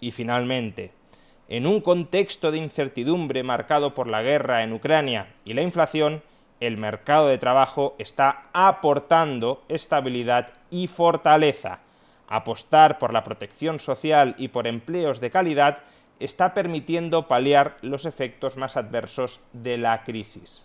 Y 0.00 0.12
finalmente, 0.12 0.92
en 1.48 1.66
un 1.66 1.80
contexto 1.80 2.50
de 2.50 2.58
incertidumbre 2.58 3.42
marcado 3.42 3.94
por 3.94 4.06
la 4.06 4.22
guerra 4.22 4.62
en 4.62 4.72
Ucrania 4.72 5.34
y 5.44 5.52
la 5.54 5.62
inflación, 5.62 6.22
el 6.60 6.76
mercado 6.76 7.28
de 7.28 7.38
trabajo 7.38 7.94
está 7.98 8.44
aportando 8.52 9.62
estabilidad 9.68 10.52
y 10.70 10.86
fortaleza. 10.86 11.80
Apostar 12.28 12.98
por 12.98 13.12
la 13.12 13.24
protección 13.24 13.80
social 13.80 14.34
y 14.38 14.48
por 14.48 14.66
empleos 14.66 15.20
de 15.20 15.30
calidad 15.30 15.78
está 16.20 16.54
permitiendo 16.54 17.28
paliar 17.28 17.76
los 17.80 18.04
efectos 18.04 18.56
más 18.56 18.76
adversos 18.76 19.40
de 19.52 19.78
la 19.78 20.04
crisis. 20.04 20.64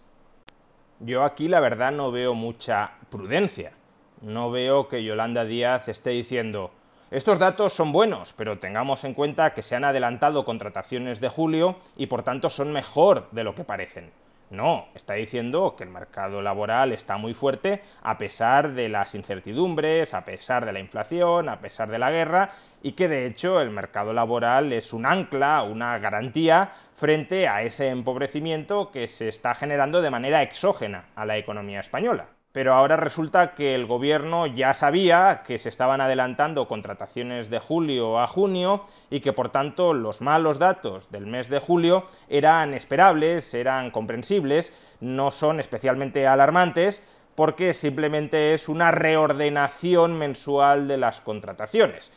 Yo 0.99 1.23
aquí 1.23 1.47
la 1.47 1.59
verdad 1.59 1.91
no 1.91 2.11
veo 2.11 2.33
mucha 2.33 2.93
prudencia. 3.09 3.73
No 4.21 4.51
veo 4.51 4.87
que 4.87 5.03
Yolanda 5.03 5.45
Díaz 5.45 5.87
esté 5.87 6.11
diciendo 6.11 6.71
estos 7.13 7.37
datos 7.37 7.73
son 7.73 7.91
buenos, 7.91 8.33
pero 8.33 8.57
tengamos 8.57 9.03
en 9.03 9.13
cuenta 9.13 9.53
que 9.53 9.61
se 9.61 9.75
han 9.75 9.83
adelantado 9.83 10.45
contrataciones 10.45 11.21
de 11.21 11.29
julio 11.29 11.75
y 11.95 12.07
por 12.07 12.23
tanto 12.23 12.49
son 12.49 12.73
mejor 12.73 13.29
de 13.29 13.43
lo 13.43 13.53
que 13.53 13.63
parecen. 13.63 14.09
No, 14.53 14.89
está 14.93 15.15
diciendo 15.15 15.75
que 15.75 15.83
el 15.83 15.89
mercado 15.89 16.39
laboral 16.43 16.91
está 16.91 17.17
muy 17.17 17.33
fuerte 17.33 17.81
a 18.03 18.19
pesar 18.19 18.73
de 18.73 18.87
las 18.87 19.15
incertidumbres, 19.15 20.13
a 20.13 20.25
pesar 20.25 20.63
de 20.63 20.71
la 20.71 20.79
inflación, 20.79 21.49
a 21.49 21.59
pesar 21.59 21.89
de 21.89 21.97
la 21.97 22.11
guerra 22.11 22.51
y 22.83 22.91
que 22.91 23.07
de 23.07 23.25
hecho 23.25 23.59
el 23.61 23.71
mercado 23.71 24.13
laboral 24.13 24.71
es 24.71 24.93
un 24.93 25.07
ancla, 25.07 25.63
una 25.63 25.97
garantía 25.97 26.71
frente 26.93 27.47
a 27.47 27.63
ese 27.63 27.87
empobrecimiento 27.87 28.91
que 28.91 29.07
se 29.07 29.27
está 29.27 29.55
generando 29.55 30.03
de 30.03 30.11
manera 30.11 30.43
exógena 30.43 31.05
a 31.15 31.25
la 31.25 31.37
economía 31.37 31.79
española 31.79 32.27
pero 32.53 32.75
ahora 32.75 32.97
resulta 32.97 33.55
que 33.55 33.73
el 33.73 33.87
gobierno 33.87 34.45
ya 34.45 34.75
sabía 34.75 35.41
que 35.45 35.57
se 35.57 35.69
estaban 35.69 36.01
adelantando 36.01 36.67
contrataciones 36.67 37.49
de 37.49 37.57
julio 37.57 38.19
a 38.19 38.27
junio 38.27 38.85
y 39.09 39.21
que 39.21 39.33
por 39.33 39.49
tanto 39.49 39.93
los 39.93 40.21
malos 40.21 40.59
datos 40.59 41.11
del 41.11 41.25
mes 41.25 41.49
de 41.49 41.57
julio 41.57 42.05
eran 42.29 42.75
esperables, 42.75 43.55
eran 43.55 43.89
comprensibles, 43.89 44.71
no 45.01 45.31
son 45.31 45.59
especialmente 45.59 46.27
alarmantes 46.27 47.01
porque 47.33 47.73
simplemente 47.73 48.53
es 48.53 48.69
una 48.69 48.91
reordenación 48.91 50.15
mensual 50.19 50.87
de 50.87 50.97
las 50.97 51.21
contrataciones. 51.21 52.11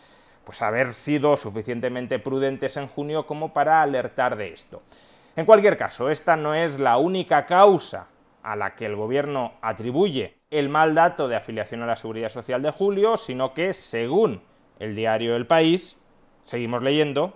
Pues 0.45 0.61
haber 0.61 0.93
sido 0.93 1.38
suficientemente 1.38 2.19
prudentes 2.19 2.76
en 2.76 2.88
junio 2.88 3.26
como 3.26 3.55
para 3.55 3.81
alertar 3.81 4.37
de 4.37 4.52
esto. 4.52 4.83
En 5.35 5.47
cualquier 5.47 5.78
caso, 5.78 6.11
esta 6.11 6.37
no 6.37 6.55
es 6.55 6.78
la 6.78 6.99
única 6.99 7.47
causa 7.47 8.09
a 8.47 8.55
la 8.55 8.76
que 8.76 8.87
el 8.87 8.95
gobierno 8.95 9.55
atribuye 9.61 10.38
el 10.50 10.69
mal 10.69 10.95
dato 10.95 11.26
de 11.26 11.35
afiliación 11.35 11.83
a 11.83 11.87
la 11.87 11.97
seguridad 11.97 12.31
social 12.31 12.62
de 12.62 12.71
julio, 12.71 13.17
sino 13.17 13.53
que, 13.53 13.73
según 13.73 14.41
el 14.79 14.95
diario 14.95 15.35
El 15.35 15.47
País, 15.47 15.97
seguimos 16.43 16.83
leyendo, 16.83 17.35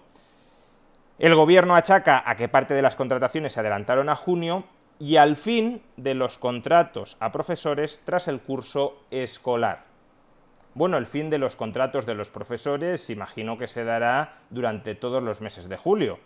el 1.19 1.35
gobierno 1.35 1.75
achaca 1.75 2.23
a 2.25 2.37
que 2.37 2.49
parte 2.49 2.75
de 2.75 2.83
las 2.83 2.95
contrataciones 2.95 3.53
se 3.53 3.61
adelantaron 3.61 4.09
a 4.09 4.15
junio 4.15 4.65
y 5.01 5.17
al 5.17 5.35
fin 5.35 5.83
de 5.97 6.15
los 6.15 6.39
contratos 6.39 7.17
a 7.19 7.33
profesores 7.33 8.03
tras 8.05 8.29
el 8.29 8.41
curso 8.41 9.03
escolar. 9.11 9.85
Bueno, 10.75 10.97
el 10.97 11.07
fin 11.07 11.29
de 11.29 11.39
los 11.39 11.57
contratos 11.57 12.07
de 12.07 12.15
los 12.15 12.29
profesores 12.29 13.11
imagino 13.11 13.59
que 13.59 13.67
se 13.67 13.83
dará 13.83 14.39
durante 14.51 14.95
todos 14.95 15.23
los 15.23 15.41
meses 15.41 15.69
de 15.69 15.77
julio, 15.77 16.21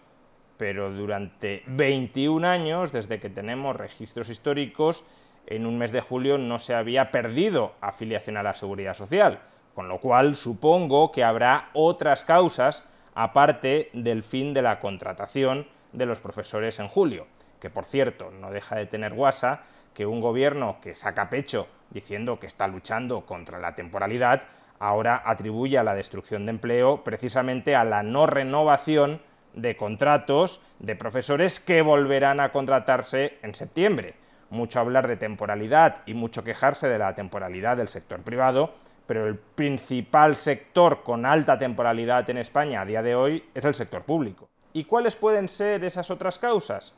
pero 0.56 0.90
durante 0.90 1.62
21 1.66 2.46
años, 2.46 2.92
desde 2.92 3.20
que 3.20 3.30
tenemos 3.30 3.76
registros 3.76 4.28
históricos, 4.28 5.04
en 5.46 5.66
un 5.66 5.78
mes 5.78 5.92
de 5.92 6.00
julio 6.00 6.38
no 6.38 6.58
se 6.58 6.74
había 6.74 7.10
perdido 7.10 7.74
afiliación 7.80 8.36
a 8.36 8.42
la 8.42 8.54
seguridad 8.54 8.94
social, 8.94 9.40
con 9.74 9.88
lo 9.88 10.00
cual 10.00 10.34
supongo 10.34 11.12
que 11.12 11.24
habrá 11.24 11.70
otras 11.74 12.24
causas 12.24 12.84
aparte 13.14 13.90
del 13.92 14.22
fin 14.22 14.54
de 14.54 14.62
la 14.62 14.80
contratación 14.80 15.66
de 15.92 16.06
los 16.06 16.20
profesores 16.20 16.78
en 16.78 16.88
julio, 16.88 17.26
que 17.60 17.70
por 17.70 17.84
cierto 17.84 18.30
no 18.30 18.50
deja 18.50 18.76
de 18.76 18.86
tener 18.86 19.14
guasa 19.14 19.62
que 19.92 20.06
un 20.06 20.20
gobierno 20.20 20.78
que 20.82 20.94
saca 20.94 21.30
pecho 21.30 21.68
diciendo 21.90 22.40
que 22.40 22.46
está 22.46 22.66
luchando 22.66 23.24
contra 23.24 23.58
la 23.60 23.74
temporalidad, 23.74 24.42
ahora 24.80 25.22
atribuye 25.24 25.82
la 25.82 25.94
destrucción 25.94 26.46
de 26.46 26.50
empleo 26.50 27.04
precisamente 27.04 27.76
a 27.76 27.84
la 27.84 28.02
no 28.02 28.26
renovación 28.26 29.20
de 29.54 29.76
contratos 29.76 30.60
de 30.78 30.96
profesores 30.96 31.60
que 31.60 31.82
volverán 31.82 32.40
a 32.40 32.52
contratarse 32.52 33.38
en 33.42 33.54
septiembre. 33.54 34.14
Mucho 34.50 34.80
hablar 34.80 35.08
de 35.08 35.16
temporalidad 35.16 36.02
y 36.06 36.14
mucho 36.14 36.44
quejarse 36.44 36.88
de 36.88 36.98
la 36.98 37.14
temporalidad 37.14 37.76
del 37.76 37.88
sector 37.88 38.22
privado, 38.22 38.74
pero 39.06 39.26
el 39.26 39.36
principal 39.36 40.36
sector 40.36 41.02
con 41.02 41.26
alta 41.26 41.58
temporalidad 41.58 42.28
en 42.30 42.38
España 42.38 42.80
a 42.82 42.86
día 42.86 43.02
de 43.02 43.14
hoy 43.14 43.44
es 43.54 43.64
el 43.64 43.74
sector 43.74 44.02
público. 44.04 44.48
¿Y 44.72 44.84
cuáles 44.84 45.16
pueden 45.16 45.48
ser 45.48 45.84
esas 45.84 46.10
otras 46.10 46.38
causas? 46.38 46.94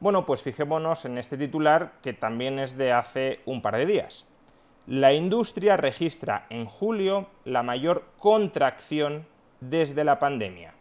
Bueno, 0.00 0.26
pues 0.26 0.42
fijémonos 0.42 1.04
en 1.04 1.18
este 1.18 1.38
titular 1.38 1.92
que 2.02 2.12
también 2.12 2.58
es 2.58 2.76
de 2.76 2.92
hace 2.92 3.40
un 3.46 3.62
par 3.62 3.76
de 3.76 3.86
días. 3.86 4.26
la 4.86 5.14
industria 5.14 5.78
registra 5.78 6.46
en 6.50 6.66
julio 6.66 7.28
la 7.44 7.62
mayor 7.62 8.04
contracción 8.18 9.26
desde 9.60 10.04
la 10.04 10.18
pandemia. 10.18 10.74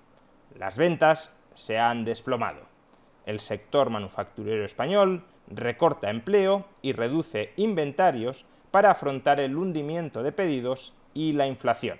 Las 0.57 0.77
ventas 0.77 1.35
se 1.55 1.79
han 1.79 2.05
desplomado. 2.05 2.61
El 3.25 3.39
sector 3.39 3.89
manufacturero 3.89 4.65
español 4.65 5.25
recorta 5.47 6.09
empleo 6.09 6.65
y 6.81 6.93
reduce 6.93 7.53
inventarios 7.57 8.45
para 8.71 8.91
afrontar 8.91 9.39
el 9.39 9.55
hundimiento 9.55 10.23
de 10.23 10.31
pedidos 10.31 10.93
y 11.13 11.33
la 11.33 11.47
inflación. 11.47 11.99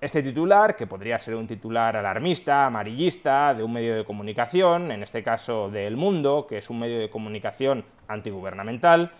Este 0.00 0.22
titular, 0.22 0.74
que 0.74 0.86
podría 0.86 1.18
ser 1.18 1.36
un 1.36 1.46
titular 1.46 1.96
alarmista, 1.96 2.66
amarillista, 2.66 3.54
de 3.54 3.62
un 3.62 3.72
medio 3.72 3.94
de 3.94 4.04
comunicación, 4.04 4.90
en 4.90 5.02
este 5.02 5.22
caso 5.22 5.70
de 5.70 5.86
El 5.86 5.96
Mundo, 5.96 6.46
que 6.48 6.58
es 6.58 6.70
un 6.70 6.80
medio 6.80 6.98
de 6.98 7.08
comunicación 7.08 7.84
antigubernamental, 8.08 9.12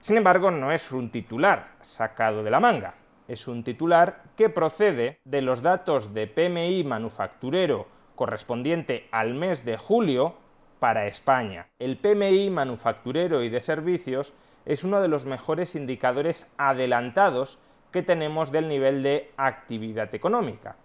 sin 0.00 0.16
embargo 0.16 0.50
no 0.50 0.72
es 0.72 0.92
un 0.92 1.10
titular 1.10 1.72
sacado 1.82 2.42
de 2.42 2.50
la 2.50 2.60
manga, 2.60 2.94
es 3.28 3.48
un 3.48 3.64
titular 3.64 4.22
que 4.36 4.48
procede 4.48 5.20
de 5.24 5.42
los 5.42 5.62
datos 5.62 6.14
de 6.14 6.26
PMI 6.26 6.84
manufacturero 6.84 7.86
correspondiente 8.14 9.08
al 9.10 9.34
mes 9.34 9.64
de 9.64 9.76
julio 9.76 10.36
para 10.78 11.06
España. 11.06 11.68
El 11.78 11.96
PMI 11.96 12.50
manufacturero 12.50 13.42
y 13.42 13.48
de 13.48 13.60
servicios 13.60 14.34
es 14.66 14.84
uno 14.84 15.00
de 15.00 15.08
los 15.08 15.26
mejores 15.26 15.74
indicadores 15.74 16.52
adelantados 16.58 17.58
que 17.90 18.02
tenemos 18.02 18.50
del 18.50 18.68
nivel 18.68 19.02
de 19.02 19.30
actividad 19.36 20.14
económica. 20.14 20.76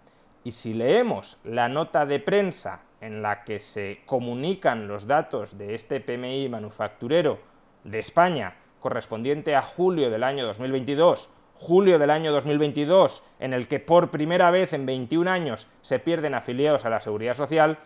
Y 0.44 0.52
si 0.52 0.74
leemos 0.74 1.38
la 1.44 1.68
nota 1.68 2.06
de 2.06 2.20
prensa 2.20 2.82
en 3.00 3.22
la 3.22 3.44
que 3.44 3.58
se 3.58 4.00
comunican 4.06 4.88
los 4.88 5.06
datos 5.06 5.58
de 5.58 5.74
este 5.74 6.00
PMI 6.00 6.48
manufacturero 6.48 7.38
de 7.84 7.98
España 7.98 8.56
correspondiente 8.80 9.54
a 9.54 9.62
julio 9.62 10.10
del 10.10 10.24
año 10.24 10.46
2022, 10.46 11.30
julio 11.60 11.98
del 11.98 12.08
año 12.08 12.32
2022, 12.32 13.22
en 13.38 13.52
el 13.52 13.68
que 13.68 13.80
por 13.80 14.10
primera 14.10 14.50
vez 14.50 14.72
en 14.72 14.86
21 14.86 15.30
años 15.30 15.68
se 15.82 15.98
pierden 15.98 16.34
afiliados 16.34 16.86
a 16.86 16.90
la 16.90 17.02
seguridad 17.02 17.34
social, 17.34 17.76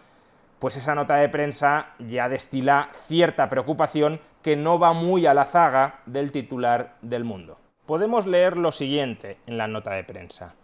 pues 0.60 0.76
esa 0.76 0.94
nota 0.94 1.16
de 1.16 1.28
prensa 1.28 1.88
ya 1.98 2.28
destila 2.28 2.90
cierta 3.08 3.48
preocupación 3.48 4.20
que 4.42 4.54
no 4.54 4.78
va 4.78 4.92
muy 4.92 5.26
a 5.26 5.34
la 5.34 5.46
zaga 5.46 6.02
del 6.06 6.30
titular 6.30 6.94
del 7.02 7.24
mundo. 7.24 7.58
Podemos 7.84 8.26
leer 8.26 8.56
lo 8.56 8.70
siguiente 8.70 9.38
en 9.48 9.58
la 9.58 9.66
nota 9.66 9.90
de 9.90 10.04
prensa. 10.04 10.54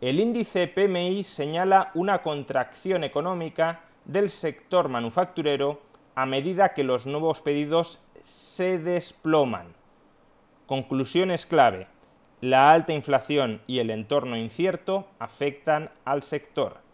El 0.00 0.18
índice 0.18 0.66
PMI 0.66 1.22
señala 1.22 1.92
una 1.94 2.22
contracción 2.22 3.04
económica 3.04 3.82
del 4.04 4.30
sector 4.30 4.88
manufacturero 4.88 5.80
a 6.16 6.26
medida 6.26 6.74
que 6.74 6.82
los 6.82 7.06
nuevos 7.06 7.40
pedidos 7.40 8.02
se 8.20 8.80
desploman. 8.80 9.74
Conclusiones 10.66 11.46
clave. 11.46 11.86
La 12.40 12.72
alta 12.72 12.92
inflación 12.92 13.60
y 13.66 13.80
el 13.80 13.90
entorno 13.90 14.36
incierto 14.36 15.08
afectan 15.18 15.90
al 16.04 16.22
sector 16.22 16.88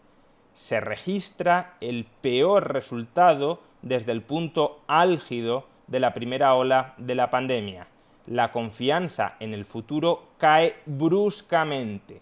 se 0.55 0.79
registra 0.79 1.75
el 1.81 2.07
peor 2.21 2.71
resultado 2.71 3.59
desde 3.81 4.13
el 4.13 4.23
punto 4.23 4.81
álgido 4.87 5.67
de 5.87 5.99
la 5.99 6.13
primera 6.13 6.55
ola 6.55 6.95
de 6.97 7.13
la 7.13 7.29
pandemia. 7.29 7.87
La 8.25 8.51
confianza 8.51 9.35
en 9.39 9.53
el 9.53 9.65
futuro 9.65 10.29
cae 10.39 10.77
bruscamente. 10.85 12.21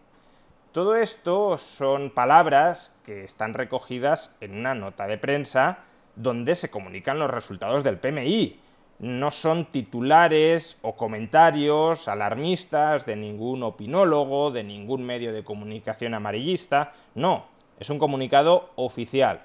Todo 0.71 0.95
esto 0.95 1.59
son 1.59 2.09
palabras 2.09 2.97
que 3.05 3.23
están 3.23 3.53
recogidas 3.53 4.31
en 4.41 4.57
una 4.57 4.73
nota 4.73 5.05
de 5.05 5.19
prensa 5.19 5.79
donde 6.15 6.55
se 6.55 6.71
comunican 6.71 7.19
los 7.19 7.29
resultados 7.29 7.83
del 7.83 7.99
PMI. 7.99 8.59
No 9.03 9.31
son 9.31 9.65
titulares 9.65 10.77
o 10.81 10.95
comentarios 10.95 12.07
alarmistas 12.07 13.05
de 13.05 13.17
ningún 13.17 13.61
opinólogo, 13.61 14.49
de 14.49 14.63
ningún 14.63 15.03
medio 15.03 15.33
de 15.33 15.43
comunicación 15.43 16.13
amarillista, 16.13 16.93
no, 17.13 17.43
es 17.81 17.89
un 17.89 17.99
comunicado 17.99 18.69
oficial. 18.77 19.41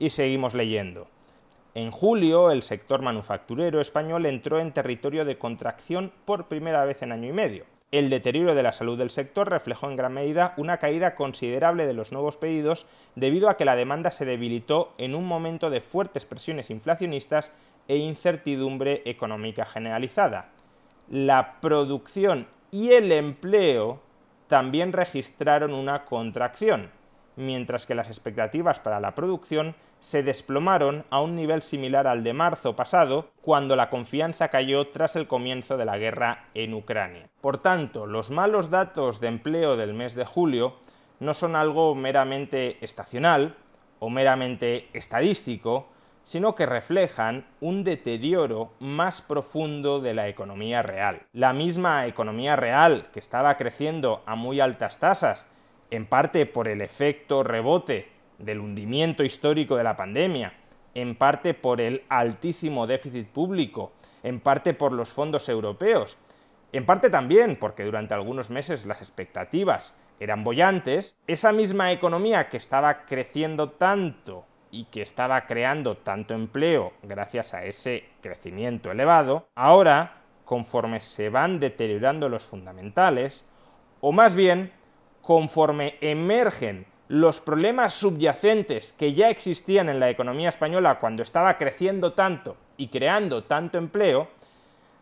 Y 0.00 0.10
seguimos 0.10 0.52
leyendo. 0.52 1.06
En 1.76 1.92
julio, 1.92 2.50
el 2.50 2.62
sector 2.62 3.00
manufacturero 3.00 3.80
español 3.80 4.26
entró 4.26 4.58
en 4.58 4.72
territorio 4.72 5.24
de 5.24 5.38
contracción 5.38 6.10
por 6.24 6.48
primera 6.48 6.84
vez 6.84 7.00
en 7.02 7.12
año 7.12 7.28
y 7.28 7.32
medio. 7.32 7.66
El 7.92 8.10
deterioro 8.10 8.54
de 8.54 8.62
la 8.62 8.72
salud 8.72 8.98
del 8.98 9.08
sector 9.10 9.48
reflejó 9.48 9.88
en 9.88 9.96
gran 9.96 10.12
medida 10.12 10.52
una 10.58 10.76
caída 10.76 11.14
considerable 11.14 11.86
de 11.86 11.94
los 11.94 12.12
nuevos 12.12 12.36
pedidos 12.36 12.84
debido 13.14 13.48
a 13.48 13.56
que 13.56 13.64
la 13.64 13.76
demanda 13.76 14.10
se 14.10 14.26
debilitó 14.26 14.92
en 14.98 15.14
un 15.14 15.24
momento 15.24 15.70
de 15.70 15.80
fuertes 15.80 16.26
presiones 16.26 16.68
inflacionistas 16.68 17.52
e 17.88 17.96
incertidumbre 17.96 19.02
económica 19.06 19.64
generalizada. 19.64 20.50
La 21.10 21.60
producción 21.60 22.46
y 22.70 22.92
el 22.92 23.10
empleo 23.10 24.00
también 24.46 24.92
registraron 24.92 25.72
una 25.72 26.04
contracción 26.04 26.90
mientras 27.38 27.86
que 27.86 27.94
las 27.94 28.08
expectativas 28.08 28.80
para 28.80 29.00
la 29.00 29.14
producción 29.14 29.74
se 30.00 30.22
desplomaron 30.22 31.04
a 31.08 31.20
un 31.20 31.34
nivel 31.34 31.62
similar 31.62 32.06
al 32.06 32.22
de 32.22 32.32
marzo 32.32 32.76
pasado, 32.76 33.30
cuando 33.40 33.76
la 33.76 33.90
confianza 33.90 34.48
cayó 34.48 34.88
tras 34.88 35.16
el 35.16 35.26
comienzo 35.26 35.76
de 35.76 35.84
la 35.84 35.98
guerra 35.98 36.46
en 36.54 36.74
Ucrania. 36.74 37.28
Por 37.40 37.58
tanto, 37.58 38.06
los 38.06 38.30
malos 38.30 38.70
datos 38.70 39.20
de 39.20 39.28
empleo 39.28 39.76
del 39.76 39.94
mes 39.94 40.14
de 40.14 40.24
julio 40.24 40.76
no 41.20 41.32
son 41.32 41.56
algo 41.56 41.94
meramente 41.94 42.84
estacional 42.84 43.56
o 44.00 44.10
meramente 44.10 44.88
estadístico, 44.92 45.88
sino 46.28 46.54
que 46.54 46.66
reflejan 46.66 47.46
un 47.62 47.84
deterioro 47.84 48.74
más 48.80 49.22
profundo 49.22 49.98
de 49.98 50.12
la 50.12 50.28
economía 50.28 50.82
real. 50.82 51.22
La 51.32 51.54
misma 51.54 52.06
economía 52.06 52.54
real, 52.54 53.06
que 53.14 53.18
estaba 53.18 53.56
creciendo 53.56 54.22
a 54.26 54.34
muy 54.34 54.60
altas 54.60 54.98
tasas 54.98 55.48
en 55.90 56.04
parte 56.04 56.44
por 56.44 56.68
el 56.68 56.82
efecto 56.82 57.44
rebote 57.44 58.10
del 58.36 58.60
hundimiento 58.60 59.24
histórico 59.24 59.78
de 59.78 59.84
la 59.84 59.96
pandemia, 59.96 60.52
en 60.92 61.16
parte 61.16 61.54
por 61.54 61.80
el 61.80 62.02
altísimo 62.10 62.86
déficit 62.86 63.28
público, 63.28 63.92
en 64.22 64.38
parte 64.40 64.74
por 64.74 64.92
los 64.92 65.08
fondos 65.08 65.48
europeos, 65.48 66.18
en 66.72 66.84
parte 66.84 67.08
también 67.08 67.56
porque 67.56 67.84
durante 67.84 68.12
algunos 68.12 68.50
meses 68.50 68.84
las 68.84 69.00
expectativas 69.00 69.94
eran 70.20 70.44
bollantes, 70.44 71.16
esa 71.26 71.52
misma 71.52 71.90
economía 71.90 72.50
que 72.50 72.58
estaba 72.58 73.06
creciendo 73.06 73.70
tanto 73.70 74.44
y 74.70 74.84
que 74.86 75.02
estaba 75.02 75.46
creando 75.46 75.96
tanto 75.96 76.34
empleo 76.34 76.92
gracias 77.02 77.54
a 77.54 77.64
ese 77.64 78.04
crecimiento 78.20 78.90
elevado, 78.90 79.48
ahora, 79.54 80.22
conforme 80.44 81.00
se 81.00 81.30
van 81.30 81.60
deteriorando 81.60 82.28
los 82.28 82.44
fundamentales, 82.44 83.44
o 84.00 84.12
más 84.12 84.34
bien 84.34 84.72
conforme 85.22 85.96
emergen 86.00 86.86
los 87.08 87.40
problemas 87.40 87.94
subyacentes 87.94 88.92
que 88.92 89.14
ya 89.14 89.30
existían 89.30 89.88
en 89.88 89.98
la 89.98 90.10
economía 90.10 90.50
española 90.50 90.98
cuando 91.00 91.22
estaba 91.22 91.56
creciendo 91.56 92.12
tanto 92.12 92.56
y 92.76 92.88
creando 92.88 93.44
tanto 93.44 93.78
empleo, 93.78 94.28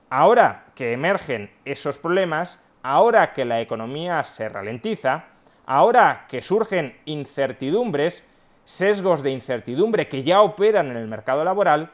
ahora 0.09 0.67
que 0.75 0.93
emergen 0.93 1.51
esos 1.65 1.99
problemas, 1.99 2.61
ahora 2.83 3.33
que 3.33 3.45
la 3.45 3.61
economía 3.61 4.23
se 4.25 4.49
ralentiza, 4.49 5.25
ahora 5.67 6.27
que 6.29 6.43
surgen 6.43 6.97
incertidumbres, 7.05 8.25
sesgos 8.67 9.23
de 9.23 9.31
incertidumbre 9.31 10.09
que 10.09 10.25
ya 10.25 10.43
operan 10.43 10.91
en 10.91 10.97
el 10.97 11.07
mercado 11.07 11.45
laboral, 11.45 11.93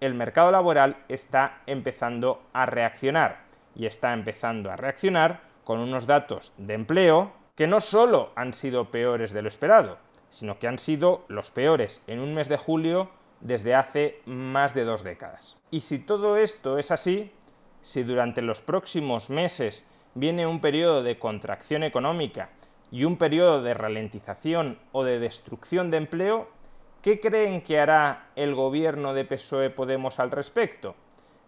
el 0.00 0.14
mercado 0.14 0.50
laboral 0.50 0.96
está 1.08 1.60
empezando 1.66 2.42
a 2.54 2.64
reaccionar 2.64 3.44
y 3.76 3.84
está 3.84 4.14
empezando 4.14 4.70
a 4.70 4.76
reaccionar 4.76 5.42
con 5.64 5.80
unos 5.80 6.06
datos 6.06 6.54
de 6.56 6.74
empleo 6.74 7.32
que 7.54 7.66
no 7.66 7.78
solo 7.80 8.32
han 8.36 8.54
sido 8.54 8.90
peores 8.90 9.32
de 9.32 9.42
lo 9.42 9.50
esperado, 9.50 9.98
sino 10.30 10.58
que 10.58 10.66
han 10.66 10.78
sido 10.78 11.26
los 11.28 11.50
peores 11.50 12.02
en 12.06 12.20
un 12.20 12.34
mes 12.34 12.48
de 12.48 12.56
julio 12.56 13.10
desde 13.40 13.74
hace 13.74 14.22
más 14.24 14.72
de 14.72 14.84
dos 14.84 15.04
décadas. 15.04 15.56
Y 15.70 15.80
si 15.80 15.98
todo 15.98 16.38
esto 16.38 16.78
es 16.78 16.90
así, 16.90 17.32
si 17.82 18.02
durante 18.02 18.40
los 18.40 18.62
próximos 18.62 19.28
meses 19.28 19.86
viene 20.14 20.46
un 20.46 20.62
periodo 20.62 21.02
de 21.02 21.18
contracción 21.18 21.82
económica 21.82 22.48
y 22.94 23.02
un 23.02 23.16
periodo 23.16 23.60
de 23.60 23.74
ralentización 23.74 24.78
o 24.92 25.02
de 25.02 25.18
destrucción 25.18 25.90
de 25.90 25.96
empleo, 25.96 26.48
¿qué 27.02 27.18
creen 27.18 27.60
que 27.60 27.80
hará 27.80 28.28
el 28.36 28.54
gobierno 28.54 29.14
de 29.14 29.24
PSOE 29.24 29.70
Podemos 29.70 30.20
al 30.20 30.30
respecto? 30.30 30.94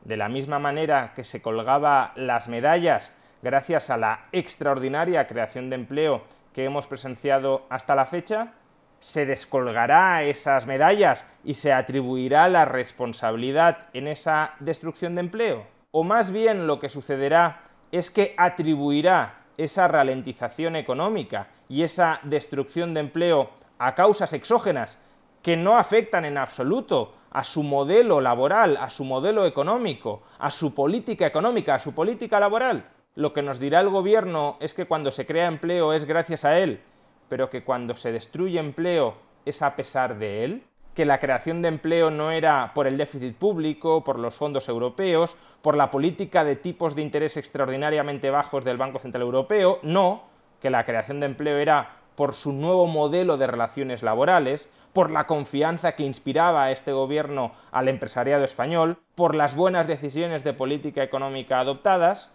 De 0.00 0.16
la 0.16 0.28
misma 0.28 0.58
manera 0.58 1.12
que 1.14 1.22
se 1.22 1.40
colgaba 1.42 2.12
las 2.16 2.48
medallas 2.48 3.14
gracias 3.42 3.90
a 3.90 3.96
la 3.96 4.26
extraordinaria 4.32 5.28
creación 5.28 5.70
de 5.70 5.76
empleo 5.76 6.24
que 6.52 6.64
hemos 6.64 6.88
presenciado 6.88 7.64
hasta 7.68 7.94
la 7.94 8.06
fecha? 8.06 8.54
¿Se 8.98 9.24
descolgará 9.24 10.24
esas 10.24 10.66
medallas 10.66 11.28
y 11.44 11.54
se 11.54 11.72
atribuirá 11.72 12.48
la 12.48 12.64
responsabilidad 12.64 13.86
en 13.92 14.08
esa 14.08 14.54
destrucción 14.58 15.14
de 15.14 15.20
empleo? 15.20 15.64
¿O 15.92 16.02
más 16.02 16.32
bien 16.32 16.66
lo 16.66 16.80
que 16.80 16.88
sucederá 16.88 17.60
es 17.92 18.10
que 18.10 18.34
atribuirá 18.36 19.45
esa 19.56 19.88
ralentización 19.88 20.76
económica 20.76 21.48
y 21.68 21.82
esa 21.82 22.20
destrucción 22.22 22.94
de 22.94 23.00
empleo 23.00 23.50
a 23.78 23.94
causas 23.94 24.32
exógenas 24.32 24.98
que 25.42 25.56
no 25.56 25.76
afectan 25.76 26.24
en 26.24 26.38
absoluto 26.38 27.14
a 27.30 27.44
su 27.44 27.62
modelo 27.62 28.20
laboral, 28.20 28.76
a 28.78 28.90
su 28.90 29.04
modelo 29.04 29.46
económico, 29.46 30.22
a 30.38 30.50
su 30.50 30.74
política 30.74 31.26
económica, 31.26 31.74
a 31.74 31.78
su 31.78 31.94
política 31.94 32.40
laboral? 32.40 32.88
Lo 33.14 33.32
que 33.32 33.42
nos 33.42 33.58
dirá 33.58 33.80
el 33.80 33.88
gobierno 33.88 34.56
es 34.60 34.74
que 34.74 34.86
cuando 34.86 35.12
se 35.12 35.26
crea 35.26 35.46
empleo 35.46 35.92
es 35.92 36.04
gracias 36.04 36.44
a 36.44 36.58
él, 36.58 36.80
pero 37.28 37.50
que 37.50 37.64
cuando 37.64 37.96
se 37.96 38.12
destruye 38.12 38.58
empleo 38.58 39.16
es 39.44 39.62
a 39.62 39.76
pesar 39.76 40.18
de 40.18 40.44
él 40.44 40.64
que 40.96 41.04
la 41.04 41.20
creación 41.20 41.60
de 41.60 41.68
empleo 41.68 42.10
no 42.10 42.30
era 42.30 42.72
por 42.74 42.86
el 42.86 42.96
déficit 42.96 43.36
público, 43.36 44.02
por 44.02 44.18
los 44.18 44.34
fondos 44.34 44.66
europeos, 44.66 45.36
por 45.60 45.76
la 45.76 45.90
política 45.90 46.42
de 46.42 46.56
tipos 46.56 46.96
de 46.96 47.02
interés 47.02 47.36
extraordinariamente 47.36 48.30
bajos 48.30 48.64
del 48.64 48.78
Banco 48.78 48.98
Central 48.98 49.22
Europeo, 49.22 49.78
no, 49.82 50.22
que 50.58 50.70
la 50.70 50.86
creación 50.86 51.20
de 51.20 51.26
empleo 51.26 51.58
era 51.58 51.96
por 52.14 52.34
su 52.34 52.54
nuevo 52.54 52.86
modelo 52.86 53.36
de 53.36 53.46
relaciones 53.46 54.02
laborales, 54.02 54.70
por 54.94 55.10
la 55.10 55.26
confianza 55.26 55.92
que 55.96 56.02
inspiraba 56.02 56.64
a 56.64 56.72
este 56.72 56.92
gobierno 56.92 57.52
al 57.72 57.88
empresariado 57.88 58.44
español, 58.46 58.96
por 59.14 59.34
las 59.34 59.54
buenas 59.54 59.86
decisiones 59.86 60.44
de 60.44 60.54
política 60.54 61.02
económica 61.02 61.60
adoptadas, 61.60 62.30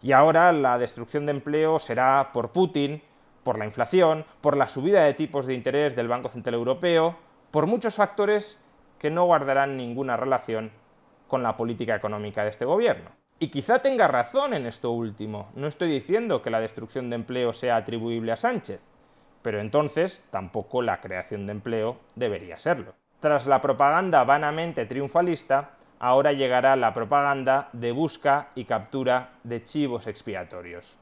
y 0.00 0.12
ahora 0.12 0.50
la 0.52 0.78
destrucción 0.78 1.26
de 1.26 1.32
empleo 1.32 1.78
será 1.78 2.30
por 2.32 2.52
Putin, 2.52 3.02
por 3.44 3.58
la 3.58 3.66
inflación, 3.66 4.24
por 4.40 4.56
la 4.56 4.66
subida 4.66 5.04
de 5.04 5.12
tipos 5.12 5.44
de 5.44 5.52
interés 5.52 5.94
del 5.94 6.08
Banco 6.08 6.30
Central 6.30 6.54
Europeo, 6.54 7.16
por 7.52 7.66
muchos 7.66 7.94
factores 7.94 8.60
que 8.98 9.10
no 9.10 9.26
guardarán 9.26 9.76
ninguna 9.76 10.16
relación 10.16 10.72
con 11.28 11.42
la 11.42 11.56
política 11.56 11.94
económica 11.94 12.42
de 12.42 12.50
este 12.50 12.64
gobierno. 12.64 13.10
Y 13.38 13.48
quizá 13.48 13.80
tenga 13.80 14.08
razón 14.08 14.54
en 14.54 14.66
esto 14.66 14.90
último. 14.90 15.50
No 15.54 15.66
estoy 15.66 15.90
diciendo 15.90 16.42
que 16.42 16.50
la 16.50 16.60
destrucción 16.60 17.10
de 17.10 17.16
empleo 17.16 17.52
sea 17.52 17.76
atribuible 17.76 18.32
a 18.32 18.36
Sánchez, 18.36 18.80
pero 19.42 19.60
entonces 19.60 20.24
tampoco 20.30 20.80
la 20.80 21.00
creación 21.00 21.46
de 21.46 21.52
empleo 21.52 21.98
debería 22.14 22.58
serlo. 22.58 22.94
Tras 23.20 23.46
la 23.46 23.60
propaganda 23.60 24.24
vanamente 24.24 24.86
triunfalista, 24.86 25.72
ahora 25.98 26.32
llegará 26.32 26.74
la 26.76 26.94
propaganda 26.94 27.68
de 27.72 27.92
busca 27.92 28.48
y 28.54 28.64
captura 28.64 29.34
de 29.44 29.64
chivos 29.64 30.06
expiatorios. 30.06 30.96